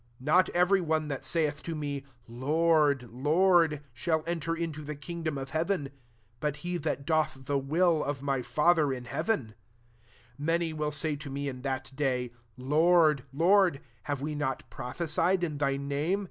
[0.17, 4.81] St << Hot every one that saith to me» < Lord) Lord,' shall enter into
[4.81, 5.91] the kingdiom of heaven;
[6.39, 9.53] but be that doth the vrili of my Fa ther in heaven;
[10.37, 15.43] 22 Many will Si^ to me m that day;^ Lord, Lend) have we not prophesied
[15.43, 16.19] in thy imme